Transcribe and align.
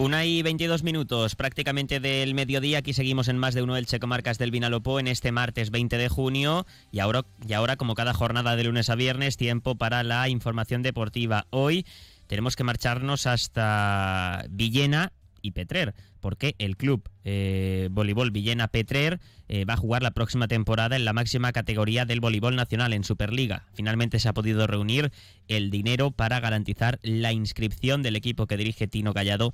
Una 0.00 0.24
y 0.24 0.40
22 0.40 0.82
minutos 0.82 1.36
prácticamente 1.36 2.00
del 2.00 2.32
mediodía. 2.32 2.78
Aquí 2.78 2.94
seguimos 2.94 3.28
en 3.28 3.36
más 3.36 3.52
de 3.52 3.60
uno 3.60 3.74
del 3.74 3.84
Checo 3.84 4.06
Marcas 4.06 4.38
del 4.38 4.50
Vinalopó 4.50 4.98
en 4.98 5.08
este 5.08 5.30
martes 5.30 5.70
20 5.70 5.98
de 5.98 6.08
junio. 6.08 6.66
Y 6.90 7.00
ahora, 7.00 7.26
y 7.46 7.52
ahora, 7.52 7.76
como 7.76 7.94
cada 7.94 8.14
jornada 8.14 8.56
de 8.56 8.64
lunes 8.64 8.88
a 8.88 8.94
viernes, 8.94 9.36
tiempo 9.36 9.74
para 9.74 10.02
la 10.02 10.26
información 10.30 10.80
deportiva. 10.80 11.48
Hoy 11.50 11.84
tenemos 12.28 12.56
que 12.56 12.64
marcharnos 12.64 13.26
hasta 13.26 14.46
Villena 14.48 15.12
y 15.42 15.52
Petrer, 15.52 15.94
porque 16.20 16.54
el 16.58 16.76
club 16.76 17.08
eh, 17.24 17.88
voleibol 17.90 18.30
Villena 18.30 18.68
Petrer 18.68 19.20
eh, 19.48 19.64
va 19.64 19.74
a 19.74 19.78
jugar 19.78 20.02
la 20.02 20.12
próxima 20.12 20.48
temporada 20.48 20.96
en 20.96 21.04
la 21.04 21.12
máxima 21.12 21.52
categoría 21.52 22.04
del 22.04 22.20
voleibol 22.20 22.56
nacional 22.56 22.92
en 22.92 23.04
Superliga. 23.04 23.66
Finalmente 23.74 24.18
se 24.18 24.28
ha 24.28 24.34
podido 24.34 24.66
reunir 24.66 25.12
el 25.48 25.70
dinero 25.70 26.10
para 26.10 26.40
garantizar 26.40 26.98
la 27.02 27.32
inscripción 27.32 28.02
del 28.02 28.16
equipo 28.16 28.46
que 28.46 28.56
dirige 28.56 28.86
Tino 28.86 29.12
Callado 29.12 29.52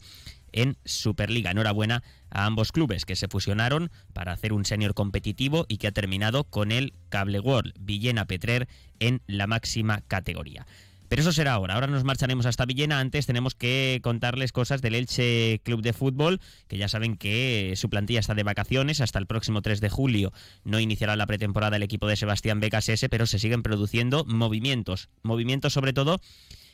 en 0.52 0.76
Superliga. 0.84 1.50
Enhorabuena 1.50 2.02
a 2.30 2.46
ambos 2.46 2.72
clubes 2.72 3.04
que 3.04 3.16
se 3.16 3.28
fusionaron 3.28 3.90
para 4.12 4.32
hacer 4.32 4.52
un 4.52 4.64
senior 4.64 4.94
competitivo 4.94 5.66
y 5.68 5.78
que 5.78 5.88
ha 5.88 5.92
terminado 5.92 6.44
con 6.44 6.72
el 6.72 6.92
Cable 7.08 7.40
World 7.40 7.74
Villena 7.78 8.26
Petrer 8.26 8.68
en 8.98 9.22
la 9.26 9.46
máxima 9.46 10.02
categoría. 10.08 10.66
Pero 11.08 11.22
eso 11.22 11.32
será 11.32 11.52
ahora. 11.52 11.74
Ahora 11.74 11.86
nos 11.86 12.04
marcharemos 12.04 12.46
hasta 12.46 12.64
Villena. 12.64 13.00
Antes 13.00 13.26
tenemos 13.26 13.54
que 13.54 14.00
contarles 14.02 14.52
cosas 14.52 14.82
del 14.82 14.94
Elche 14.94 15.60
Club 15.64 15.82
de 15.82 15.92
Fútbol, 15.92 16.40
que 16.68 16.78
ya 16.78 16.88
saben 16.88 17.16
que 17.16 17.74
su 17.76 17.88
plantilla 17.88 18.20
está 18.20 18.34
de 18.34 18.42
vacaciones 18.42 19.00
hasta 19.00 19.18
el 19.18 19.26
próximo 19.26 19.62
3 19.62 19.80
de 19.80 19.88
julio. 19.88 20.32
No 20.64 20.80
iniciará 20.80 21.16
la 21.16 21.26
pretemporada 21.26 21.76
el 21.76 21.82
equipo 21.82 22.06
de 22.06 22.16
Sebastián 22.16 22.60
Becasese, 22.60 23.08
pero 23.08 23.26
se 23.26 23.38
siguen 23.38 23.62
produciendo 23.62 24.24
movimientos. 24.24 25.08
Movimientos 25.22 25.72
sobre 25.72 25.92
todo 25.92 26.20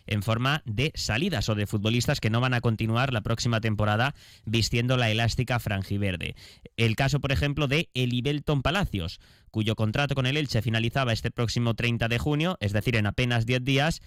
en 0.06 0.22
forma 0.22 0.62
de 0.64 0.92
salidas 0.94 1.48
o 1.48 1.54
de 1.54 1.66
futbolistas 1.66 2.20
que 2.20 2.30
no 2.30 2.40
van 2.40 2.54
a 2.54 2.60
continuar 2.60 3.12
la 3.12 3.20
próxima 3.20 3.60
temporada 3.60 4.14
vistiendo 4.44 4.96
la 4.96 5.10
elástica 5.10 5.58
franjiverde. 5.58 6.34
El 6.76 6.96
caso, 6.96 7.20
por 7.20 7.32
ejemplo, 7.32 7.68
de 7.68 7.90
Elibelton 7.94 8.62
Palacios, 8.62 9.20
cuyo 9.50 9.76
contrato 9.76 10.14
con 10.14 10.26
el 10.26 10.36
Elche 10.36 10.62
finalizaba 10.62 11.12
este 11.12 11.30
próximo 11.30 11.74
30 11.74 12.08
de 12.08 12.18
junio, 12.18 12.56
es 12.60 12.72
decir, 12.72 12.96
en 12.96 13.06
apenas 13.06 13.46
10 13.46 13.64
días, 13.64 14.00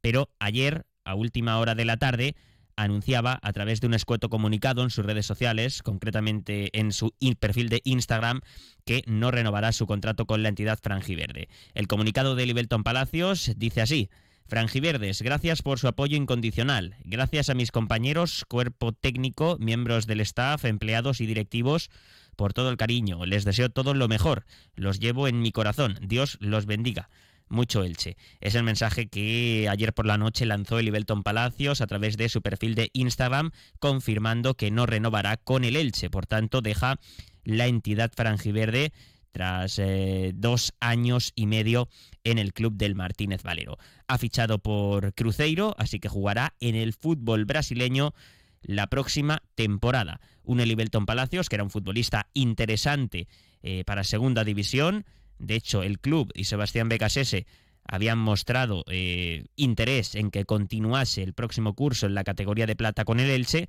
pero 0.00 0.30
ayer, 0.38 0.86
a 1.04 1.14
última 1.14 1.58
hora 1.58 1.74
de 1.74 1.84
la 1.84 1.96
tarde, 1.96 2.34
anunciaba 2.76 3.38
a 3.42 3.52
través 3.52 3.80
de 3.80 3.86
un 3.86 3.94
escueto 3.94 4.28
comunicado 4.28 4.82
en 4.82 4.90
sus 4.90 5.04
redes 5.04 5.26
sociales, 5.26 5.82
concretamente 5.82 6.76
en 6.78 6.92
su 6.92 7.12
perfil 7.38 7.68
de 7.68 7.80
Instagram, 7.84 8.40
que 8.84 9.02
no 9.06 9.30
renovará 9.30 9.72
su 9.72 9.86
contrato 9.86 10.26
con 10.26 10.42
la 10.42 10.48
entidad 10.48 10.78
franjiverde. 10.82 11.48
El 11.74 11.86
comunicado 11.86 12.34
de 12.34 12.46
Libelton 12.46 12.82
Palacios 12.82 13.52
dice 13.56 13.82
así: 13.82 14.10
Franjiverdes, 14.52 15.22
gracias 15.22 15.62
por 15.62 15.78
su 15.78 15.88
apoyo 15.88 16.14
incondicional. 16.14 16.96
Gracias 17.04 17.48
a 17.48 17.54
mis 17.54 17.72
compañeros, 17.72 18.44
cuerpo 18.46 18.92
técnico, 18.92 19.56
miembros 19.58 20.06
del 20.06 20.20
staff, 20.20 20.66
empleados 20.66 21.22
y 21.22 21.26
directivos 21.26 21.88
por 22.36 22.52
todo 22.52 22.68
el 22.68 22.76
cariño. 22.76 23.24
Les 23.24 23.46
deseo 23.46 23.70
todo 23.70 23.94
lo 23.94 24.08
mejor. 24.08 24.44
Los 24.74 25.00
llevo 25.00 25.26
en 25.26 25.40
mi 25.40 25.52
corazón. 25.52 25.98
Dios 26.02 26.36
los 26.42 26.66
bendiga 26.66 27.08
mucho 27.48 27.82
Elche. 27.82 28.18
Es 28.42 28.54
el 28.54 28.62
mensaje 28.62 29.08
que 29.08 29.68
ayer 29.70 29.94
por 29.94 30.04
la 30.04 30.18
noche 30.18 30.44
lanzó 30.44 30.78
el 30.78 30.88
Ibelton 30.88 31.22
Palacios 31.22 31.80
a 31.80 31.86
través 31.86 32.18
de 32.18 32.28
su 32.28 32.42
perfil 32.42 32.74
de 32.74 32.90
Instagram, 32.92 33.52
confirmando 33.78 34.52
que 34.54 34.70
no 34.70 34.84
renovará 34.84 35.38
con 35.38 35.64
el 35.64 35.76
Elche. 35.76 36.10
Por 36.10 36.26
tanto, 36.26 36.60
deja 36.60 37.00
la 37.44 37.68
entidad 37.68 38.12
franjiverde 38.14 38.92
tras 39.32 39.78
eh, 39.78 40.32
dos 40.34 40.72
años 40.78 41.32
y 41.34 41.46
medio 41.46 41.88
en 42.22 42.38
el 42.38 42.52
club 42.52 42.74
del 42.74 42.94
Martínez 42.94 43.42
Valero. 43.42 43.78
Ha 44.06 44.18
fichado 44.18 44.58
por 44.58 45.14
Cruzeiro, 45.14 45.74
así 45.78 45.98
que 45.98 46.08
jugará 46.08 46.54
en 46.60 46.76
el 46.76 46.92
fútbol 46.92 47.44
brasileño 47.44 48.14
la 48.62 48.86
próxima 48.86 49.42
temporada. 49.54 50.20
Un 50.44 50.60
Elibelton 50.60 51.06
Palacios, 51.06 51.48
que 51.48 51.56
era 51.56 51.64
un 51.64 51.70
futbolista 51.70 52.28
interesante 52.34 53.26
eh, 53.62 53.82
para 53.84 54.04
segunda 54.04 54.44
división, 54.44 55.04
de 55.42 55.56
hecho, 55.56 55.82
el 55.82 55.98
club 55.98 56.30
y 56.34 56.44
Sebastián 56.44 56.88
Becasese 56.88 57.46
habían 57.84 58.18
mostrado 58.18 58.84
eh, 58.88 59.46
interés 59.56 60.14
en 60.14 60.30
que 60.30 60.44
continuase 60.44 61.22
el 61.22 61.34
próximo 61.34 61.74
curso 61.74 62.06
en 62.06 62.14
la 62.14 62.22
categoría 62.22 62.66
de 62.66 62.76
plata 62.76 63.04
con 63.04 63.18
el 63.18 63.28
Elche, 63.28 63.68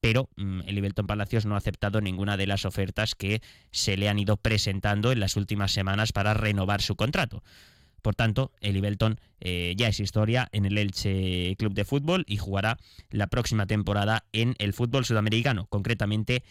pero 0.00 0.28
mm, 0.36 0.60
el 0.66 0.78
Ibelton 0.78 1.06
Palacios 1.06 1.46
no 1.46 1.54
ha 1.54 1.58
aceptado 1.58 2.00
ninguna 2.00 2.36
de 2.36 2.46
las 2.46 2.64
ofertas 2.64 3.14
que 3.14 3.40
se 3.70 3.96
le 3.96 4.08
han 4.08 4.18
ido 4.18 4.36
presentando 4.36 5.12
en 5.12 5.20
las 5.20 5.36
últimas 5.36 5.72
semanas 5.72 6.12
para 6.12 6.34
renovar 6.34 6.82
su 6.82 6.96
contrato. 6.96 7.42
Por 8.02 8.14
tanto, 8.14 8.52
el 8.60 8.76
Ibelton 8.76 9.20
eh, 9.40 9.74
ya 9.76 9.88
es 9.88 10.00
historia 10.00 10.48
en 10.52 10.66
el 10.66 10.78
Elche 10.78 11.56
Club 11.56 11.74
de 11.74 11.84
Fútbol 11.84 12.24
y 12.28 12.36
jugará 12.36 12.78
la 13.10 13.26
próxima 13.26 13.66
temporada 13.66 14.24
en 14.32 14.54
el 14.58 14.72
fútbol 14.72 15.04
sudamericano, 15.04 15.66
concretamente 15.66 16.44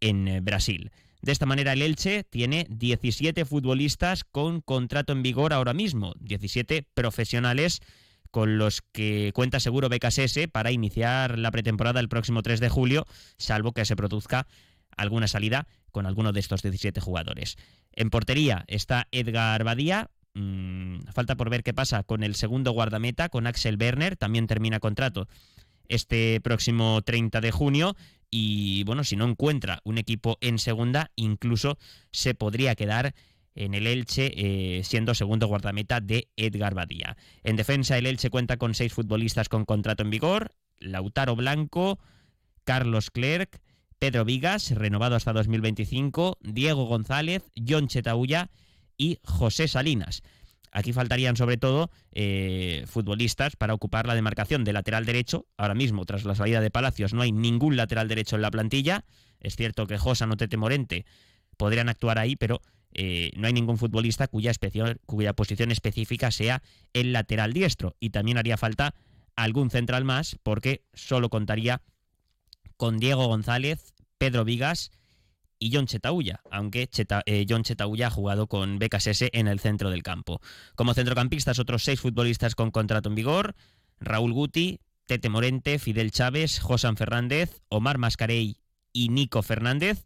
en 0.00 0.28
eh, 0.28 0.40
Brasil. 0.40 0.90
De 1.22 1.32
esta 1.32 1.46
manera 1.46 1.72
el 1.72 1.82
Elche 1.82 2.24
tiene 2.24 2.66
17 2.70 3.44
futbolistas 3.44 4.24
con 4.24 4.60
contrato 4.60 5.12
en 5.12 5.22
vigor 5.22 5.52
ahora 5.52 5.74
mismo, 5.74 6.14
17 6.20 6.86
profesionales 6.94 7.80
con 8.30 8.58
los 8.58 8.82
que 8.92 9.32
cuenta 9.34 9.60
seguro 9.60 9.88
BKSS 9.88 10.48
para 10.50 10.70
iniciar 10.72 11.38
la 11.38 11.50
pretemporada 11.50 12.00
el 12.00 12.08
próximo 12.08 12.42
3 12.42 12.60
de 12.60 12.68
julio, 12.68 13.06
salvo 13.36 13.72
que 13.72 13.84
se 13.84 13.96
produzca 13.96 14.46
alguna 14.96 15.28
salida 15.28 15.66
con 15.90 16.06
alguno 16.06 16.32
de 16.32 16.40
estos 16.40 16.62
17 16.62 17.00
jugadores. 17.00 17.56
En 17.92 18.10
portería 18.10 18.64
está 18.68 19.08
Edgar 19.10 19.64
Badía. 19.64 20.10
Mm, 20.34 21.00
falta 21.12 21.36
por 21.36 21.50
ver 21.50 21.62
qué 21.62 21.74
pasa 21.74 22.04
con 22.04 22.22
el 22.22 22.34
segundo 22.36 22.72
guardameta, 22.72 23.28
con 23.28 23.46
Axel 23.46 23.76
Werner. 23.80 24.16
También 24.16 24.46
termina 24.46 24.78
contrato 24.78 25.28
este 25.88 26.40
próximo 26.40 27.02
30 27.02 27.40
de 27.40 27.50
junio 27.50 27.96
y 28.30 28.84
bueno, 28.84 29.02
si 29.02 29.16
no 29.16 29.26
encuentra 29.26 29.80
un 29.84 29.98
equipo 29.98 30.38
en 30.40 30.58
segunda, 30.58 31.10
incluso 31.16 31.78
se 32.12 32.34
podría 32.34 32.76
quedar 32.76 33.12
en 33.54 33.74
el 33.74 33.86
Elche, 33.86 34.32
eh, 34.36 34.82
siendo 34.84 35.14
segundo 35.14 35.46
guardameta 35.46 36.00
de 36.00 36.28
Edgar 36.36 36.74
Badía. 36.74 37.16
En 37.42 37.56
defensa, 37.56 37.98
el 37.98 38.06
Elche 38.06 38.30
cuenta 38.30 38.56
con 38.56 38.74
seis 38.74 38.92
futbolistas 38.92 39.48
con 39.48 39.64
contrato 39.64 40.02
en 40.02 40.10
vigor: 40.10 40.54
Lautaro 40.78 41.36
Blanco, 41.36 41.98
Carlos 42.64 43.10
Clerc, 43.10 43.60
Pedro 43.98 44.24
Vigas, 44.24 44.70
renovado 44.70 45.16
hasta 45.16 45.32
2025, 45.32 46.38
Diego 46.40 46.86
González, 46.86 47.50
John 47.68 47.88
Chetaulla 47.88 48.50
y 48.96 49.18
José 49.24 49.68
Salinas. 49.68 50.22
Aquí 50.72 50.92
faltarían 50.92 51.36
sobre 51.36 51.56
todo 51.56 51.90
eh, 52.12 52.84
futbolistas 52.86 53.56
para 53.56 53.74
ocupar 53.74 54.06
la 54.06 54.14
demarcación 54.14 54.62
de 54.64 54.72
lateral 54.72 55.04
derecho. 55.04 55.46
Ahora 55.56 55.74
mismo, 55.74 56.04
tras 56.06 56.24
la 56.24 56.34
salida 56.34 56.60
de 56.60 56.70
Palacios, 56.70 57.12
no 57.12 57.22
hay 57.22 57.32
ningún 57.32 57.76
lateral 57.76 58.08
derecho 58.08 58.36
en 58.36 58.42
la 58.42 58.50
plantilla. 58.50 59.04
Es 59.40 59.56
cierto 59.56 59.86
que 59.86 59.98
Josa 59.98 60.26
o 60.30 60.36
Tete 60.36 60.56
Morente 60.56 61.06
podrían 61.56 61.88
actuar 61.88 62.18
ahí, 62.18 62.36
pero 62.36 62.60
eh, 62.92 63.30
no 63.36 63.46
hay 63.46 63.52
ningún 63.52 63.78
futbolista 63.78 64.26
cuya, 64.28 64.52
posición 65.34 65.70
específica 65.70 66.30
sea 66.30 66.62
el 66.92 67.12
lateral 67.12 67.52
diestro. 67.52 67.96
Y 68.00 68.10
también 68.10 68.38
haría 68.38 68.56
falta 68.56 68.94
algún 69.36 69.70
central 69.70 70.04
más, 70.04 70.36
porque 70.42 70.84
solo 70.92 71.28
contaría 71.28 71.82
con 72.76 72.98
Diego 72.98 73.26
González, 73.26 73.94
Pedro 74.18 74.44
Vigas 74.44 74.90
y 75.58 75.74
John 75.74 75.86
Chetaulla, 75.86 76.40
aunque 76.50 76.88
eh, 77.26 77.46
John 77.48 77.62
Chetaulla 77.62 78.08
ha 78.08 78.10
jugado 78.10 78.46
con 78.46 78.78
BKSS 78.78 79.26
en 79.32 79.46
el 79.46 79.60
centro 79.60 79.90
del 79.90 80.02
campo. 80.02 80.40
Como 80.74 80.94
centrocampistas, 80.94 81.58
otros 81.58 81.84
seis 81.84 82.00
futbolistas 82.00 82.54
con 82.54 82.70
contrato 82.70 83.08
en 83.10 83.14
vigor, 83.14 83.54
Raúl 84.00 84.32
Guti, 84.32 84.80
Tete 85.06 85.28
Morente, 85.28 85.78
Fidel 85.78 86.10
Chávez, 86.10 86.60
Josan 86.60 86.96
Fernández, 86.96 87.60
Omar 87.68 87.98
Mascarey 87.98 88.56
y 88.92 89.08
Nico 89.10 89.42
Fernández. 89.42 90.04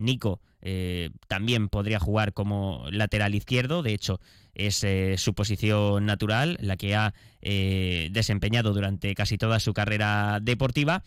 Nico 0.00 0.40
eh, 0.62 1.10
también 1.28 1.68
podría 1.68 2.00
jugar 2.00 2.32
como 2.32 2.84
lateral 2.90 3.34
izquierdo, 3.34 3.82
de 3.82 3.94
hecho 3.94 4.20
es 4.54 4.82
eh, 4.84 5.16
su 5.16 5.34
posición 5.34 6.06
natural, 6.06 6.58
la 6.60 6.76
que 6.76 6.94
ha 6.94 7.14
desempeñado 7.40 8.74
durante 8.74 9.14
casi 9.14 9.38
toda 9.38 9.60
su 9.60 9.72
carrera 9.72 10.40
deportiva. 10.42 11.02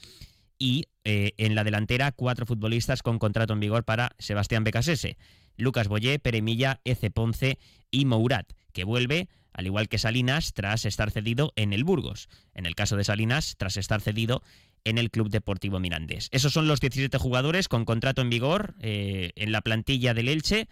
Y 0.58 0.86
eh, 1.04 1.34
en 1.38 1.56
la 1.56 1.66
delantera 1.66 2.14
cuatro 2.14 2.46
futbolistas 2.46 3.04
con 3.04 3.20
contrato 3.20 3.52
en 3.52 3.60
vigor 3.60 3.84
para 3.84 4.16
Sebastián 4.20 4.64
Becasese, 4.64 5.18
Lucas 5.58 5.90
Boyé, 5.90 6.20
Peremilla, 6.20 6.80
Eze 6.86 7.12
Ponce 7.12 7.60
y 7.92 8.06
Mourat, 8.06 8.50
que 8.72 8.86
vuelve, 8.86 9.28
al 9.54 9.66
igual 9.66 9.88
que 9.88 9.98
Salinas, 9.98 10.54
tras 10.54 10.86
estar 10.86 11.12
cedido 11.12 11.54
en 11.56 11.74
el 11.74 11.84
Burgos. 11.84 12.28
En 12.54 12.66
el 12.66 12.76
caso 12.76 12.98
de 12.98 13.04
Salinas, 13.04 13.56
tras 13.58 13.78
estar 13.78 14.02
cedido 14.02 14.42
en 14.84 14.98
el 14.98 15.12
Club 15.12 15.30
Deportivo 15.30 15.80
Mirandés. 15.80 16.30
Esos 16.32 16.54
son 16.54 16.68
los 16.68 16.80
17 16.80 17.18
jugadores 17.18 17.68
con 17.68 17.86
contrato 17.86 18.22
en 18.22 18.30
vigor 18.30 18.76
eh, 18.80 19.32
en 19.36 19.52
la 19.52 19.62
plantilla 19.62 20.14
del 20.14 20.28
Elche. 20.28 20.68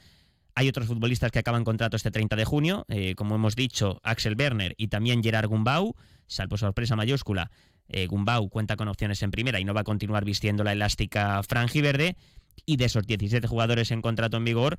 Hay 0.55 0.67
otros 0.67 0.87
futbolistas 0.87 1.31
que 1.31 1.39
acaban 1.39 1.63
contrato 1.63 1.95
este 1.95 2.11
30 2.11 2.35
de 2.35 2.45
junio, 2.45 2.85
eh, 2.89 3.15
como 3.15 3.35
hemos 3.35 3.55
dicho, 3.55 4.01
Axel 4.03 4.35
Werner 4.37 4.73
y 4.77 4.87
también 4.87 5.23
Gerard 5.23 5.47
Gumbau, 5.47 5.95
salvo 6.27 6.57
sorpresa 6.57 6.95
mayúscula, 6.95 7.51
eh, 7.87 8.07
Gumbau 8.07 8.49
cuenta 8.49 8.75
con 8.75 8.87
opciones 8.89 9.21
en 9.23 9.31
primera 9.31 9.59
y 9.59 9.65
no 9.65 9.73
va 9.73 9.81
a 9.81 9.85
continuar 9.85 10.25
vistiendo 10.25 10.63
la 10.63 10.73
elástica 10.73 11.41
franjiverde. 11.43 12.17
Y 12.65 12.75
de 12.75 12.85
esos 12.85 13.07
17 13.07 13.47
jugadores 13.47 13.91
en 13.91 14.01
contrato 14.01 14.37
en 14.37 14.45
vigor, 14.45 14.77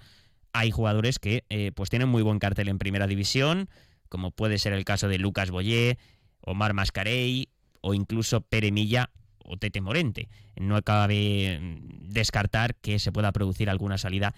hay 0.52 0.70
jugadores 0.70 1.18
que 1.18 1.42
pues 1.74 1.88
tienen 1.88 2.10
muy 2.10 2.22
buen 2.22 2.38
cartel 2.38 2.68
en 2.68 2.78
primera 2.78 3.06
división, 3.06 3.70
como 4.12 4.30
puede 4.30 4.58
ser 4.58 4.74
el 4.74 4.84
caso 4.84 5.08
de 5.08 5.16
Lucas 5.16 5.50
Boyé, 5.50 5.96
Omar 6.42 6.74
Mascarey 6.74 7.48
o 7.80 7.94
incluso 7.94 8.42
Pere 8.42 8.70
Milla 8.70 9.08
o 9.42 9.56
Tete 9.56 9.80
Morente. 9.80 10.28
No 10.54 10.82
cabe 10.82 11.58
descartar 12.02 12.74
que 12.74 12.98
se 12.98 13.10
pueda 13.10 13.32
producir 13.32 13.70
alguna 13.70 13.96
salida 13.96 14.34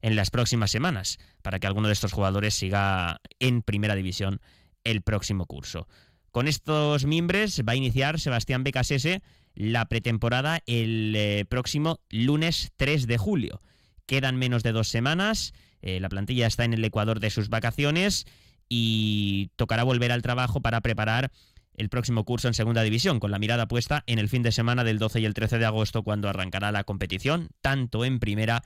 en 0.00 0.16
las 0.16 0.30
próximas 0.30 0.70
semanas 0.70 1.18
para 1.42 1.58
que 1.58 1.66
alguno 1.66 1.88
de 1.88 1.92
estos 1.92 2.14
jugadores 2.14 2.54
siga 2.54 3.20
en 3.40 3.60
primera 3.60 3.94
división 3.94 4.40
el 4.84 5.02
próximo 5.02 5.44
curso. 5.44 5.86
Con 6.30 6.48
estos 6.48 7.04
miembros 7.04 7.60
va 7.68 7.72
a 7.72 7.76
iniciar 7.76 8.20
Sebastián 8.20 8.64
Becasese 8.64 9.20
la 9.54 9.84
pretemporada 9.84 10.62
el 10.64 11.12
eh, 11.14 11.44
próximo 11.46 12.00
lunes 12.08 12.72
3 12.78 13.06
de 13.06 13.18
julio. 13.18 13.60
Quedan 14.06 14.36
menos 14.36 14.62
de 14.62 14.72
dos 14.72 14.88
semanas, 14.88 15.52
eh, 15.82 16.00
la 16.00 16.08
plantilla 16.08 16.46
está 16.46 16.64
en 16.64 16.72
el 16.72 16.82
Ecuador 16.86 17.20
de 17.20 17.28
sus 17.28 17.50
vacaciones 17.50 18.24
y 18.70 19.50
tocará 19.56 19.82
volver 19.82 20.12
al 20.12 20.22
trabajo 20.22 20.62
para 20.62 20.80
preparar 20.80 21.30
el 21.74 21.90
próximo 21.90 22.24
curso 22.24 22.48
en 22.48 22.54
Segunda 22.54 22.82
División, 22.82 23.20
con 23.20 23.30
la 23.30 23.38
mirada 23.38 23.68
puesta 23.68 24.04
en 24.06 24.18
el 24.18 24.28
fin 24.28 24.42
de 24.42 24.52
semana 24.52 24.84
del 24.84 24.98
12 24.98 25.20
y 25.20 25.24
el 25.26 25.34
13 25.34 25.58
de 25.58 25.66
agosto, 25.66 26.02
cuando 26.02 26.28
arrancará 26.28 26.72
la 26.72 26.84
competición, 26.84 27.48
tanto 27.60 28.04
en 28.04 28.20
primera 28.20 28.62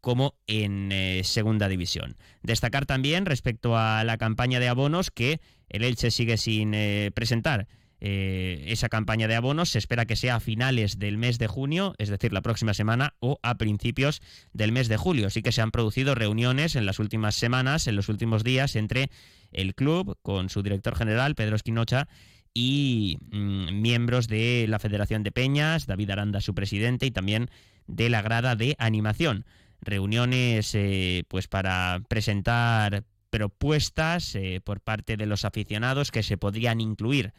como 0.00 0.34
en 0.46 0.92
eh, 0.92 1.22
Segunda 1.24 1.68
División. 1.68 2.16
Destacar 2.42 2.86
también 2.86 3.26
respecto 3.26 3.76
a 3.76 4.04
la 4.04 4.18
campaña 4.18 4.60
de 4.60 4.68
abonos 4.68 5.10
que 5.10 5.40
el 5.68 5.84
Elche 5.84 6.10
sigue 6.10 6.36
sin 6.36 6.74
presentar 7.14 7.66
eh, 8.00 8.64
esa 8.68 8.88
campaña 8.88 9.28
de 9.28 9.36
abonos 9.36 9.70
se 9.70 9.78
espera 9.78 10.06
que 10.06 10.16
sea 10.16 10.36
a 10.36 10.40
finales 10.40 10.98
del 10.98 11.18
mes 11.18 11.38
de 11.38 11.46
junio, 11.46 11.94
es 11.98 12.08
decir, 12.08 12.32
la 12.32 12.40
próxima 12.40 12.72
semana, 12.72 13.14
o 13.20 13.38
a 13.42 13.56
principios 13.56 14.22
del 14.52 14.72
mes 14.72 14.88
de 14.88 14.96
julio. 14.96 15.28
Sí 15.30 15.42
que 15.42 15.52
se 15.52 15.60
han 15.60 15.70
producido 15.70 16.14
reuniones 16.14 16.76
en 16.76 16.86
las 16.86 16.98
últimas 16.98 17.34
semanas, 17.34 17.86
en 17.86 17.96
los 17.96 18.08
últimos 18.08 18.42
días, 18.42 18.74
entre 18.76 19.10
el 19.52 19.74
club, 19.74 20.16
con 20.22 20.48
su 20.48 20.62
director 20.62 20.96
general, 20.96 21.34
Pedro 21.34 21.56
Esquinocha, 21.56 22.08
y 22.54 23.18
mm, 23.30 23.80
miembros 23.80 24.28
de 24.28 24.66
la 24.68 24.78
Federación 24.78 25.22
de 25.22 25.32
Peñas, 25.32 25.86
David 25.86 26.10
Aranda, 26.10 26.40
su 26.40 26.54
presidente, 26.54 27.06
y 27.06 27.10
también 27.10 27.50
de 27.86 28.08
la 28.08 28.22
grada 28.22 28.56
de 28.56 28.76
animación. 28.78 29.44
Reuniones 29.82 30.74
eh, 30.74 31.24
pues 31.28 31.48
para 31.48 32.00
presentar 32.08 33.04
propuestas 33.30 34.34
eh, 34.34 34.60
por 34.62 34.80
parte 34.80 35.16
de 35.16 35.26
los 35.26 35.44
aficionados 35.44 36.10
que 36.10 36.22
se 36.22 36.36
podrían 36.36 36.80
incluir 36.80 37.32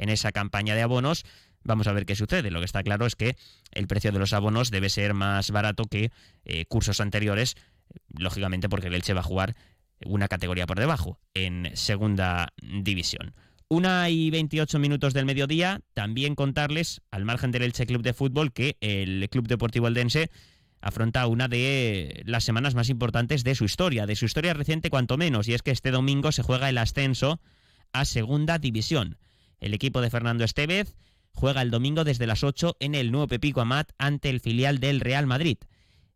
en 0.00 0.08
esa 0.08 0.32
campaña 0.32 0.74
de 0.74 0.82
abonos. 0.82 1.24
Vamos 1.62 1.86
a 1.86 1.92
ver 1.92 2.06
qué 2.06 2.16
sucede. 2.16 2.50
Lo 2.50 2.58
que 2.60 2.64
está 2.64 2.82
claro 2.82 3.06
es 3.06 3.16
que 3.16 3.36
el 3.72 3.86
precio 3.86 4.12
de 4.12 4.18
los 4.18 4.32
abonos 4.32 4.70
debe 4.70 4.88
ser 4.88 5.14
más 5.14 5.50
barato 5.50 5.84
que 5.84 6.10
eh, 6.44 6.64
cursos 6.66 7.00
anteriores, 7.00 7.54
lógicamente 8.08 8.68
porque 8.68 8.88
el 8.88 8.94
Elche 8.94 9.14
va 9.14 9.20
a 9.20 9.24
jugar 9.24 9.54
una 10.04 10.28
categoría 10.28 10.66
por 10.66 10.78
debajo, 10.78 11.18
en 11.34 11.70
segunda 11.74 12.54
división. 12.62 13.34
Una 13.68 14.08
y 14.08 14.30
28 14.30 14.78
minutos 14.78 15.12
del 15.12 15.26
mediodía, 15.26 15.80
también 15.94 16.34
contarles, 16.34 17.02
al 17.10 17.24
margen 17.24 17.52
del 17.52 17.62
Elche 17.62 17.86
Club 17.86 18.02
de 18.02 18.14
Fútbol, 18.14 18.52
que 18.52 18.76
el 18.80 19.28
Club 19.30 19.46
Deportivo 19.46 19.86
Eldense 19.86 20.30
afronta 20.80 21.26
una 21.26 21.46
de 21.46 22.22
las 22.24 22.42
semanas 22.44 22.74
más 22.74 22.88
importantes 22.88 23.44
de 23.44 23.54
su 23.54 23.64
historia, 23.64 24.06
de 24.06 24.16
su 24.16 24.24
historia 24.24 24.54
reciente 24.54 24.88
cuanto 24.88 25.18
menos, 25.18 25.46
y 25.46 25.54
es 25.54 25.62
que 25.62 25.70
este 25.70 25.90
domingo 25.90 26.32
se 26.32 26.42
juega 26.42 26.70
el 26.70 26.78
ascenso 26.78 27.38
a 27.92 28.06
segunda 28.06 28.58
división. 28.58 29.18
El 29.60 29.74
equipo 29.74 30.00
de 30.00 30.10
Fernando 30.10 30.44
Estevez 30.44 30.96
juega 31.32 31.62
el 31.62 31.70
domingo 31.70 32.04
desde 32.04 32.26
las 32.26 32.42
8 32.42 32.76
en 32.80 32.94
el 32.94 33.12
nuevo 33.12 33.28
Pepico 33.28 33.60
Amat 33.60 33.92
ante 33.98 34.30
el 34.30 34.40
filial 34.40 34.80
del 34.80 35.00
Real 35.00 35.26
Madrid. 35.26 35.58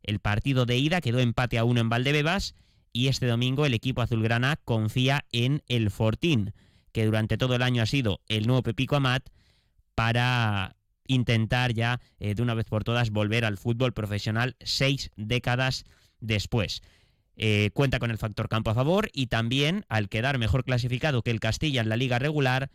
El 0.03 0.19
partido 0.19 0.67
de 0.67 0.77
ida 0.77 1.01
quedó 1.01 1.21
empate 1.21 1.59
a 1.59 1.65
uno 1.65 1.81
en 1.81 1.89
Valdebebas 1.89 2.55
y 2.93 3.09
este 3.09 3.27
domingo 3.27 3.67
el 3.67 3.75
equipo 3.75 4.03
azulgrana 4.03 4.57
confía 4.65 5.25
en 5.33 5.63
el 5.69 5.91
Fortín, 5.91 6.53
que 6.93 7.05
durante 7.05 7.37
todo 7.37 7.55
el 7.55 7.63
año 7.63 7.83
ha 7.83 7.87
sido 7.87 8.21
el 8.29 8.47
nuevo 8.47 8.63
Pepico 8.63 8.97
Amat, 8.97 9.29
para 9.95 10.77
intentar 11.07 11.73
ya 11.73 12.01
eh, 12.19 12.35
de 12.35 12.43
una 12.43 12.55
vez 12.55 12.67
por 12.67 12.85
todas 12.85 13.11
volver 13.11 13.45
al 13.45 13.59
fútbol 13.59 13.93
profesional 13.93 14.57
seis 14.61 15.11
décadas 15.17 15.85
después. 16.21 16.83
Eh, 17.37 17.71
cuenta 17.75 17.99
con 17.99 18.11
el 18.11 18.19
factor 18.19 18.49
campo 18.49 18.71
a 18.71 18.75
favor 18.75 19.11
y 19.13 19.27
también 19.27 19.85
al 19.89 20.09
quedar 20.09 20.39
mejor 20.39 20.65
clasificado 20.65 21.23
que 21.23 21.31
el 21.31 21.41
Castilla 21.41 21.81
en 21.81 21.89
la 21.89 21.97
liga 21.97 22.19
regular, 22.19 22.71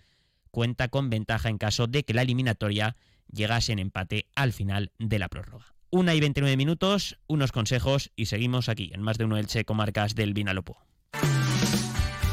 cuenta 0.52 0.88
con 0.88 1.10
ventaja 1.10 1.50
en 1.50 1.58
caso 1.58 1.88
de 1.88 2.04
que 2.04 2.14
la 2.14 2.22
eliminatoria 2.22 2.96
llegase 3.32 3.72
en 3.72 3.80
empate 3.80 4.28
al 4.36 4.54
final 4.54 4.92
de 4.98 5.20
la 5.20 5.30
prórroga. 5.30 5.74
Una 5.92 6.14
y 6.14 6.20
29 6.20 6.56
minutos, 6.56 7.18
unos 7.28 7.52
consejos 7.52 8.12
y 8.16 8.28
seguimos 8.28 8.70
aquí 8.70 8.92
en 8.94 9.02
más 9.02 9.18
de 9.18 9.26
uno 9.26 9.38
Elche 9.38 9.66
comarcas 9.66 10.14
del 10.16 10.34
Vinalopó. 10.34 10.78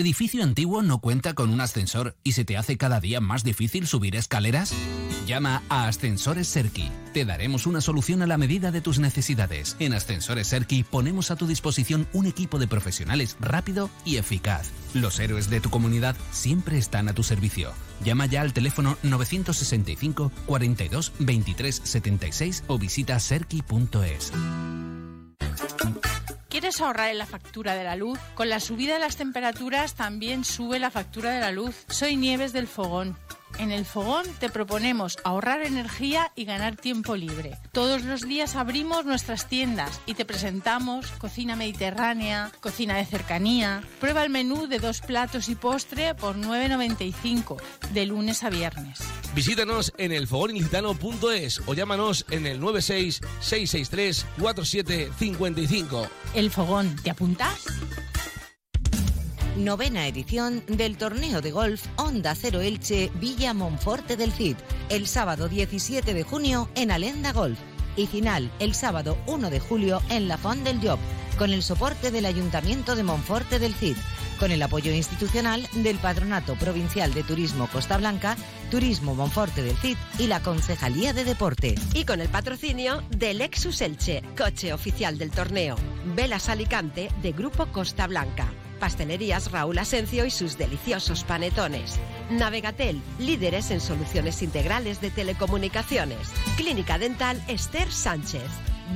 ¿Tu 0.00 0.04
edificio 0.04 0.42
antiguo 0.42 0.80
no 0.80 0.98
cuenta 0.98 1.34
con 1.34 1.50
un 1.50 1.60
ascensor 1.60 2.16
y 2.24 2.32
se 2.32 2.46
te 2.46 2.56
hace 2.56 2.78
cada 2.78 3.00
día 3.00 3.20
más 3.20 3.44
difícil 3.44 3.86
subir 3.86 4.16
escaleras? 4.16 4.72
Llama 5.26 5.62
a 5.68 5.88
Ascensores 5.88 6.48
Serki. 6.48 6.90
Te 7.12 7.26
daremos 7.26 7.66
una 7.66 7.82
solución 7.82 8.22
a 8.22 8.26
la 8.26 8.38
medida 8.38 8.70
de 8.70 8.80
tus 8.80 8.98
necesidades. 8.98 9.76
En 9.78 9.92
Ascensores 9.92 10.46
Serki 10.46 10.84
ponemos 10.84 11.30
a 11.30 11.36
tu 11.36 11.46
disposición 11.46 12.08
un 12.14 12.24
equipo 12.24 12.58
de 12.58 12.66
profesionales 12.66 13.36
rápido 13.40 13.90
y 14.06 14.16
eficaz. 14.16 14.70
Los 14.94 15.20
héroes 15.20 15.50
de 15.50 15.60
tu 15.60 15.68
comunidad 15.68 16.16
siempre 16.30 16.78
están 16.78 17.10
a 17.10 17.12
tu 17.12 17.22
servicio. 17.22 17.70
Llama 18.02 18.24
ya 18.24 18.40
al 18.40 18.54
teléfono 18.54 18.96
965 19.02 20.32
42 20.46 21.12
23 21.18 21.78
76 21.84 22.64
o 22.68 22.78
visita 22.78 23.20
serki.es. 23.20 24.32
¿Quieres 26.60 26.82
ahorrar 26.82 27.08
en 27.08 27.16
la 27.16 27.24
factura 27.24 27.74
de 27.74 27.84
la 27.84 27.96
luz? 27.96 28.18
Con 28.34 28.50
la 28.50 28.60
subida 28.60 28.92
de 28.92 29.00
las 29.00 29.16
temperaturas 29.16 29.94
también 29.94 30.44
sube 30.44 30.78
la 30.78 30.90
factura 30.90 31.30
de 31.30 31.40
la 31.40 31.52
luz. 31.52 31.86
Soy 31.88 32.16
Nieves 32.16 32.52
del 32.52 32.66
Fogón. 32.66 33.16
En 33.58 33.72
el 33.72 33.84
Fogón 33.84 34.24
te 34.38 34.48
proponemos 34.48 35.18
ahorrar 35.24 35.62
energía 35.62 36.32
y 36.34 36.44
ganar 36.44 36.76
tiempo 36.76 37.16
libre. 37.16 37.58
Todos 37.72 38.04
los 38.04 38.22
días 38.22 38.56
abrimos 38.56 39.04
nuestras 39.04 39.48
tiendas 39.48 40.00
y 40.06 40.14
te 40.14 40.24
presentamos 40.24 41.06
cocina 41.18 41.56
mediterránea, 41.56 42.52
cocina 42.60 42.96
de 42.96 43.04
cercanía. 43.04 43.82
Prueba 44.00 44.24
el 44.24 44.30
menú 44.30 44.66
de 44.66 44.78
dos 44.78 45.00
platos 45.00 45.48
y 45.48 45.54
postre 45.54 46.14
por 46.14 46.36
9.95 46.36 47.56
de 47.92 48.06
lunes 48.06 48.42
a 48.44 48.50
viernes. 48.50 49.00
Visítanos 49.34 49.92
en 49.98 50.12
elfogonilicitano.es 50.12 51.62
o 51.66 51.74
llámanos 51.74 52.24
en 52.30 52.46
el 52.46 52.60
96 52.60 53.20
663 53.40 54.26
4755. 54.38 56.08
El 56.34 56.50
Fogón, 56.50 56.96
¿te 57.02 57.10
apuntas? 57.10 57.66
Novena 59.64 60.06
edición 60.06 60.62
del 60.68 60.96
torneo 60.96 61.42
de 61.42 61.50
golf 61.50 61.84
Onda 61.96 62.34
Cero 62.34 62.62
Elche 62.62 63.10
Villa 63.16 63.52
Monforte 63.52 64.16
del 64.16 64.32
Cid, 64.32 64.56
el 64.88 65.06
sábado 65.06 65.48
17 65.48 66.14
de 66.14 66.22
junio 66.22 66.70
en 66.74 66.90
Alenda 66.90 67.34
Golf 67.34 67.58
y 67.94 68.06
final 68.06 68.50
el 68.58 68.74
sábado 68.74 69.18
1 69.26 69.50
de 69.50 69.60
julio 69.60 70.00
en 70.08 70.28
La 70.28 70.38
Font 70.38 70.62
del 70.64 70.80
Job, 70.80 70.98
con 71.36 71.52
el 71.52 71.62
soporte 71.62 72.10
del 72.10 72.24
Ayuntamiento 72.24 72.96
de 72.96 73.02
Monforte 73.02 73.58
del 73.58 73.74
Cid, 73.74 73.96
con 74.38 74.50
el 74.50 74.62
apoyo 74.62 74.92
institucional 74.92 75.68
del 75.74 75.98
Patronato 75.98 76.54
Provincial 76.54 77.12
de 77.12 77.22
Turismo 77.22 77.68
Costa 77.70 77.98
Blanca, 77.98 78.38
Turismo 78.70 79.14
Monforte 79.14 79.62
del 79.62 79.76
Cid 79.76 79.98
y 80.18 80.26
la 80.28 80.40
Concejalía 80.40 81.12
de 81.12 81.24
Deporte. 81.24 81.74
Y 81.92 82.06
con 82.06 82.22
el 82.22 82.30
patrocinio 82.30 83.02
de 83.10 83.34
Lexus 83.34 83.82
Elche, 83.82 84.22
coche 84.38 84.72
oficial 84.72 85.18
del 85.18 85.30
torneo. 85.30 85.76
Velas 86.16 86.48
Alicante 86.48 87.10
de 87.20 87.32
Grupo 87.32 87.66
Costa 87.66 88.06
Blanca. 88.06 88.50
Pastelerías 88.80 89.52
Raúl 89.52 89.78
Asencio 89.78 90.24
y 90.24 90.30
sus 90.30 90.58
deliciosos 90.58 91.22
panetones. 91.22 92.00
Navegatel, 92.30 93.00
líderes 93.20 93.70
en 93.70 93.80
soluciones 93.80 94.42
integrales 94.42 95.00
de 95.00 95.10
telecomunicaciones. 95.10 96.32
Clínica 96.56 96.98
Dental 96.98 97.40
Esther 97.46 97.92
Sánchez. 97.92 98.42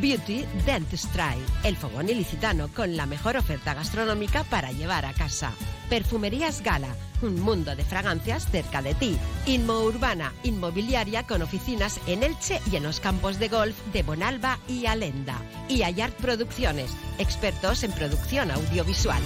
Beauty 0.01 0.45
Dentistry, 0.67 1.41
el 1.63 1.77
fogón 1.77 2.09
ilicitano 2.09 2.69
con 2.69 2.97
la 2.97 3.07
mejor 3.07 3.37
oferta 3.37 3.75
gastronómica 3.75 4.43
para 4.45 4.73
llevar 4.73 5.05
a 5.07 5.13
casa. 5.13 5.53
Perfumerías 5.89 6.63
Gala, 6.63 6.97
un 7.23 7.41
mundo 7.41 7.77
de 7.77 7.85
fragancias 7.85 8.51
cerca 8.51 8.83
de 8.83 8.95
ti. 8.95 9.17
Inmo 9.47 9.81
Urbana, 9.81 10.33
inmobiliaria 10.43 11.25
con 11.27 11.43
oficinas 11.43 12.01
en 12.07 12.23
Elche 12.23 12.61
y 12.73 12.77
en 12.77 12.83
los 12.83 13.01
campos 13.01 13.39
de 13.39 13.49
golf 13.49 13.77
de 13.93 14.03
Bonalba 14.03 14.59
y 14.67 14.87
Alenda. 14.87 15.41
Y 15.69 15.83
Ayart 15.83 16.17
Producciones, 16.17 16.91
expertos 17.19 17.85
en 17.85 17.93
producción 17.93 18.51
audiovisual. 18.51 19.23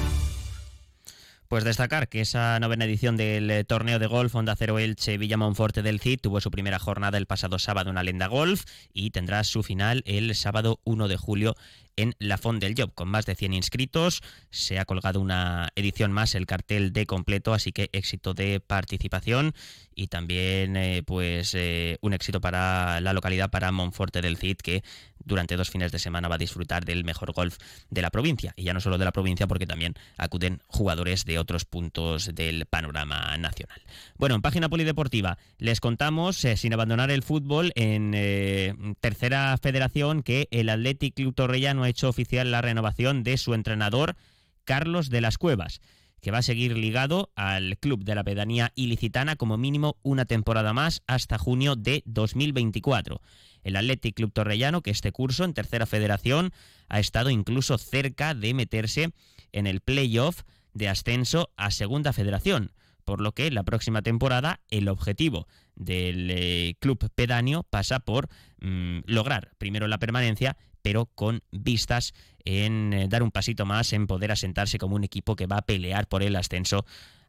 Pues 1.48 1.64
destacar 1.64 2.10
que 2.10 2.20
esa 2.20 2.60
novena 2.60 2.84
edición 2.84 3.16
del 3.16 3.50
eh, 3.50 3.64
torneo 3.64 3.98
de 3.98 4.06
golf 4.06 4.34
Honda 4.34 4.54
Cero 4.54 4.78
Elche 4.78 5.16
Villamonforte 5.16 5.80
del 5.80 5.98
CID 5.98 6.20
tuvo 6.20 6.42
su 6.42 6.50
primera 6.50 6.78
jornada 6.78 7.16
el 7.16 7.24
pasado 7.24 7.58
sábado 7.58 7.88
en 7.88 7.96
Alenda 7.96 8.26
Golf 8.26 8.64
y 8.92 9.12
tendrá 9.12 9.42
su 9.44 9.62
final 9.62 10.02
el 10.04 10.34
sábado 10.34 10.78
1 10.84 11.08
de 11.08 11.16
julio 11.16 11.56
en 11.96 12.14
la 12.18 12.36
Fond 12.36 12.60
del 12.60 12.74
Job. 12.76 12.92
Con 12.92 13.08
más 13.08 13.24
de 13.24 13.34
100 13.34 13.54
inscritos, 13.54 14.22
se 14.50 14.78
ha 14.78 14.84
colgado 14.84 15.20
una 15.20 15.70
edición 15.74 16.12
más, 16.12 16.34
el 16.34 16.44
cartel 16.44 16.92
de 16.92 17.06
completo, 17.06 17.54
así 17.54 17.72
que 17.72 17.88
éxito 17.92 18.34
de 18.34 18.60
participación 18.60 19.54
y 19.94 20.06
también 20.06 20.76
eh, 20.76 21.02
pues 21.04 21.54
eh, 21.54 21.96
un 22.02 22.12
éxito 22.12 22.42
para 22.42 23.00
la 23.00 23.14
localidad, 23.14 23.50
para 23.50 23.72
Monforte 23.72 24.20
del 24.20 24.36
Cid, 24.36 24.58
que 24.58 24.84
durante 25.28 25.56
dos 25.56 25.70
fines 25.70 25.92
de 25.92 26.00
semana 26.00 26.26
va 26.26 26.34
a 26.34 26.38
disfrutar 26.38 26.84
del 26.84 27.04
mejor 27.04 27.32
golf 27.32 27.58
de 27.90 28.02
la 28.02 28.10
provincia. 28.10 28.52
Y 28.56 28.64
ya 28.64 28.74
no 28.74 28.80
solo 28.80 28.98
de 28.98 29.04
la 29.04 29.12
provincia, 29.12 29.46
porque 29.46 29.66
también 29.66 29.94
acuden 30.16 30.60
jugadores 30.66 31.24
de 31.24 31.38
otros 31.38 31.64
puntos 31.64 32.34
del 32.34 32.66
panorama 32.66 33.36
nacional. 33.38 33.80
Bueno, 34.16 34.34
en 34.34 34.42
página 34.42 34.68
polideportiva 34.68 35.38
les 35.58 35.80
contamos, 35.80 36.44
eh, 36.44 36.56
sin 36.56 36.72
abandonar 36.74 37.12
el 37.12 37.22
fútbol, 37.22 37.72
en 37.76 38.96
tercera 39.00 39.56
federación, 39.62 40.22
que 40.22 40.48
el 40.50 40.68
Athletic 40.68 41.14
Club 41.14 41.34
Torrellano 41.34 41.84
ha 41.84 41.88
hecho 41.88 42.08
oficial 42.08 42.50
la 42.50 42.62
renovación 42.62 43.22
de 43.22 43.36
su 43.36 43.54
entrenador, 43.54 44.16
Carlos 44.64 45.10
de 45.10 45.20
las 45.20 45.38
Cuevas 45.38 45.80
que 46.20 46.30
va 46.30 46.38
a 46.38 46.42
seguir 46.42 46.76
ligado 46.76 47.30
al 47.36 47.78
club 47.78 48.04
de 48.04 48.14
la 48.14 48.24
pedanía 48.24 48.72
ilicitana 48.74 49.36
como 49.36 49.56
mínimo 49.56 49.96
una 50.02 50.24
temporada 50.24 50.72
más 50.72 51.02
hasta 51.06 51.38
junio 51.38 51.76
de 51.76 52.02
2024. 52.06 53.20
El 53.64 53.76
Athletic 53.76 54.16
Club 54.16 54.32
Torrellano, 54.32 54.82
que 54.82 54.90
este 54.90 55.12
curso 55.12 55.44
en 55.44 55.54
tercera 55.54 55.86
federación 55.86 56.52
ha 56.88 57.00
estado 57.00 57.30
incluso 57.30 57.78
cerca 57.78 58.34
de 58.34 58.54
meterse 58.54 59.10
en 59.52 59.66
el 59.66 59.80
playoff 59.80 60.42
de 60.74 60.88
ascenso 60.88 61.50
a 61.56 61.70
segunda 61.70 62.12
federación, 62.12 62.72
por 63.04 63.20
lo 63.20 63.32
que 63.32 63.50
la 63.50 63.62
próxima 63.62 64.02
temporada 64.02 64.60
el 64.70 64.88
objetivo 64.88 65.48
del 65.74 66.30
eh, 66.30 66.76
club 66.80 67.10
pedáneo 67.14 67.62
pasa 67.62 68.00
por 68.00 68.28
mm, 68.60 69.00
lograr 69.06 69.52
primero 69.58 69.88
la 69.88 69.98
permanencia 69.98 70.56
pero 70.82 71.06
con 71.06 71.42
vistas 71.50 72.14
en 72.44 72.92
eh, 72.92 73.08
dar 73.08 73.22
un 73.22 73.30
pasito 73.30 73.66
más 73.66 73.92
en 73.92 74.06
poder 74.06 74.32
asentarse 74.32 74.78
como 74.78 74.96
un 74.96 75.04
equipo 75.04 75.36
que 75.36 75.46
va 75.46 75.58
a 75.58 75.66
pelear 75.66 76.08
por 76.08 76.22
el 76.22 76.36
ascenso 76.36 76.86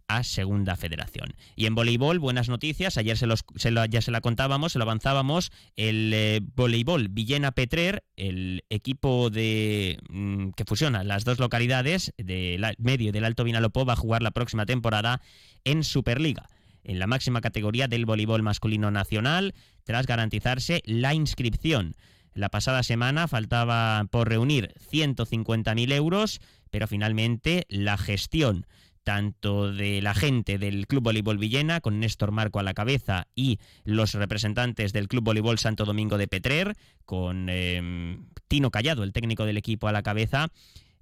a 0.09 0.23
Segunda 0.23 0.75
Federación. 0.75 1.35
Y 1.55 1.67
en 1.67 1.75
voleibol, 1.75 2.19
buenas 2.19 2.49
noticias. 2.49 2.97
Ayer 2.97 3.17
se, 3.17 3.27
los, 3.27 3.45
ya 3.89 4.01
se 4.01 4.11
la 4.11 4.19
contábamos, 4.19 4.73
se 4.73 4.79
lo 4.79 4.83
avanzábamos. 4.83 5.51
El 5.77 6.11
eh, 6.13 6.41
voleibol 6.55 7.07
Villena 7.07 7.51
Petrer, 7.51 8.03
el 8.17 8.65
equipo 8.69 9.29
de 9.29 9.99
mm, 10.09 10.49
que 10.49 10.65
fusiona 10.65 11.03
las 11.05 11.23
dos 11.23 11.39
localidades 11.39 12.11
del 12.17 12.65
medio 12.79 13.09
y 13.09 13.11
del 13.11 13.23
Alto 13.23 13.45
Vinalopó, 13.45 13.85
va 13.85 13.93
a 13.93 13.97
jugar 13.97 14.21
la 14.21 14.31
próxima 14.31 14.65
temporada 14.65 15.21
en 15.63 15.83
Superliga 15.83 16.49
en 16.83 16.97
la 16.97 17.07
máxima 17.07 17.41
categoría 17.41 17.87
del 17.87 18.05
voleibol 18.05 18.41
masculino 18.41 18.89
nacional, 18.89 19.53
tras 19.83 20.07
garantizarse 20.07 20.81
la 20.85 21.13
inscripción. 21.13 21.93
La 22.33 22.49
pasada 22.49 22.83
semana 22.83 23.27
faltaba 23.27 24.05
por 24.09 24.29
reunir 24.29 24.73
150.000 24.91 25.91
euros, 25.93 26.41
pero 26.71 26.87
finalmente 26.87 27.65
la 27.69 27.97
gestión 27.97 28.65
tanto 29.03 29.71
de 29.71 30.01
la 30.01 30.13
gente 30.13 30.57
del 30.57 30.87
Club 30.87 31.03
Voleibol 31.03 31.37
Villena, 31.37 31.81
con 31.81 31.99
Néstor 31.99 32.31
Marco 32.31 32.59
a 32.59 32.63
la 32.63 32.73
cabeza, 32.73 33.27
y 33.35 33.59
los 33.83 34.13
representantes 34.13 34.93
del 34.93 35.07
Club 35.07 35.23
Voleibol 35.23 35.59
Santo 35.59 35.85
Domingo 35.85 36.17
de 36.17 36.27
Petrer, 36.27 36.75
con 37.05 37.47
eh, 37.49 38.19
Tino 38.47 38.71
Callado, 38.71 39.03
el 39.03 39.13
técnico 39.13 39.45
del 39.45 39.57
equipo, 39.57 39.87
a 39.87 39.91
la 39.91 40.03
cabeza, 40.03 40.49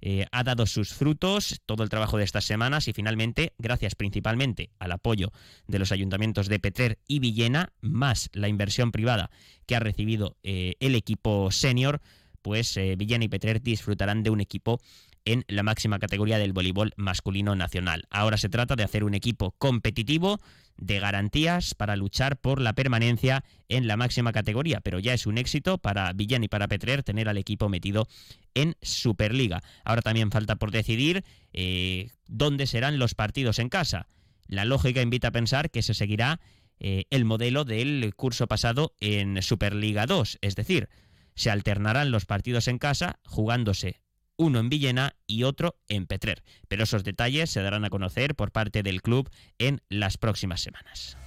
eh, 0.00 0.26
ha 0.30 0.44
dado 0.44 0.66
sus 0.66 0.94
frutos 0.94 1.60
todo 1.66 1.82
el 1.82 1.88
trabajo 1.88 2.18
de 2.18 2.24
estas 2.24 2.44
semanas 2.44 2.86
y 2.86 2.92
finalmente, 2.92 3.52
gracias 3.58 3.96
principalmente 3.96 4.70
al 4.78 4.92
apoyo 4.92 5.32
de 5.66 5.80
los 5.80 5.90
ayuntamientos 5.90 6.48
de 6.48 6.60
Petrer 6.60 6.98
y 7.08 7.18
Villena, 7.18 7.72
más 7.80 8.30
la 8.32 8.48
inversión 8.48 8.92
privada 8.92 9.30
que 9.66 9.74
ha 9.74 9.80
recibido 9.80 10.36
eh, 10.44 10.74
el 10.78 10.94
equipo 10.94 11.50
senior, 11.50 12.00
pues 12.42 12.76
eh, 12.76 12.94
Villena 12.96 13.24
y 13.24 13.28
Petrer 13.28 13.60
disfrutarán 13.60 14.22
de 14.22 14.30
un 14.30 14.40
equipo 14.40 14.80
en 15.24 15.44
la 15.48 15.62
máxima 15.62 15.98
categoría 15.98 16.38
del 16.38 16.52
voleibol 16.52 16.92
masculino 16.96 17.54
nacional. 17.54 18.04
Ahora 18.10 18.36
se 18.36 18.48
trata 18.48 18.76
de 18.76 18.84
hacer 18.84 19.04
un 19.04 19.14
equipo 19.14 19.52
competitivo 19.58 20.40
de 20.76 21.00
garantías 21.00 21.74
para 21.74 21.96
luchar 21.96 22.36
por 22.36 22.60
la 22.60 22.72
permanencia 22.72 23.44
en 23.68 23.86
la 23.86 23.96
máxima 23.96 24.32
categoría, 24.32 24.80
pero 24.80 24.98
ya 24.98 25.12
es 25.12 25.26
un 25.26 25.36
éxito 25.36 25.78
para 25.78 26.12
Villán 26.12 26.44
y 26.44 26.48
para 26.48 26.68
Petrer 26.68 27.02
tener 27.02 27.28
al 27.28 27.36
equipo 27.36 27.68
metido 27.68 28.06
en 28.54 28.76
Superliga. 28.80 29.62
Ahora 29.84 30.02
también 30.02 30.30
falta 30.30 30.56
por 30.56 30.70
decidir 30.70 31.24
eh, 31.52 32.10
dónde 32.26 32.66
serán 32.66 32.98
los 32.98 33.14
partidos 33.14 33.58
en 33.58 33.68
casa. 33.68 34.06
La 34.46 34.64
lógica 34.64 35.02
invita 35.02 35.28
a 35.28 35.32
pensar 35.32 35.70
que 35.70 35.82
se 35.82 35.94
seguirá 35.94 36.40
eh, 36.80 37.04
el 37.10 37.24
modelo 37.24 37.64
del 37.64 38.14
curso 38.14 38.46
pasado 38.46 38.94
en 39.00 39.42
Superliga 39.42 40.06
2, 40.06 40.38
es 40.40 40.54
decir, 40.54 40.88
se 41.34 41.50
alternarán 41.50 42.10
los 42.10 42.24
partidos 42.24 42.68
en 42.68 42.78
casa 42.78 43.18
jugándose 43.24 44.00
uno 44.38 44.60
en 44.60 44.70
Villena 44.70 45.14
y 45.26 45.42
otro 45.42 45.76
en 45.88 46.06
Petrer. 46.06 46.42
Pero 46.68 46.84
esos 46.84 47.04
detalles 47.04 47.50
se 47.50 47.60
darán 47.60 47.84
a 47.84 47.90
conocer 47.90 48.34
por 48.34 48.52
parte 48.52 48.82
del 48.82 49.02
club 49.02 49.28
en 49.58 49.82
las 49.90 50.16
próximas 50.16 50.62
semanas. 50.62 51.18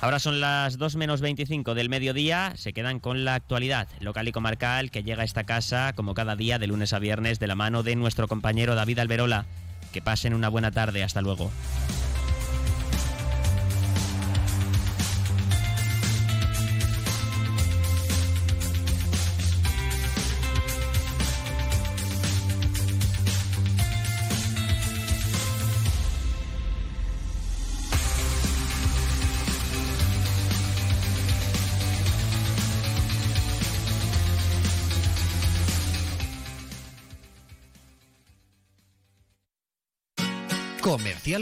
Ahora 0.00 0.18
son 0.18 0.38
las 0.38 0.76
2 0.76 0.96
menos 0.96 1.22
25 1.22 1.74
del 1.74 1.88
mediodía, 1.88 2.52
se 2.56 2.74
quedan 2.74 3.00
con 3.00 3.24
la 3.24 3.36
actualidad 3.36 3.88
local 4.00 4.28
y 4.28 4.32
comarcal 4.32 4.90
que 4.90 5.02
llega 5.02 5.22
a 5.22 5.24
esta 5.24 5.44
casa 5.44 5.94
como 5.94 6.12
cada 6.12 6.36
día 6.36 6.58
de 6.58 6.66
lunes 6.66 6.92
a 6.92 6.98
viernes 6.98 7.38
de 7.38 7.46
la 7.46 7.54
mano 7.54 7.82
de 7.82 7.96
nuestro 7.96 8.28
compañero 8.28 8.74
David 8.74 8.98
Alberola. 8.98 9.46
Que 9.94 10.02
pasen 10.02 10.34
una 10.34 10.50
buena 10.50 10.72
tarde, 10.72 11.02
hasta 11.02 11.22
luego. 11.22 11.50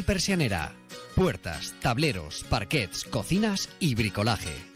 Persianera. 0.00 0.72
Puertas, 1.14 1.74
tableros, 1.82 2.46
parquets, 2.48 3.04
cocinas 3.04 3.68
y 3.78 3.94
bricolaje. 3.94 4.71